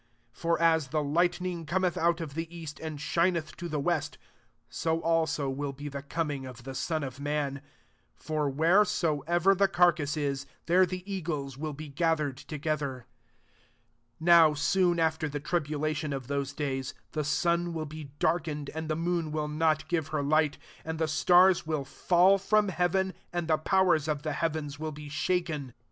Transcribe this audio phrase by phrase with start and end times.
[0.31, 4.23] For as the lightning cometh of the east, and shineth to west i
[4.67, 7.61] so [also] will be the coi ingof the Son of man.
[8.19, 13.05] 28 [F< wheresoever the carcase is, th< the eagles will be gathered gether.
[14.17, 18.89] 29 Now, soon after the tiil lation of those days, the sun be darkened, and
[18.89, 23.47] the mooa wi not give her light, and the s\ will fall from heaven, and
[23.65, 25.75] powers of the heavens will shaken.